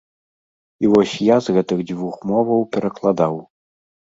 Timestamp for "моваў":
2.33-2.61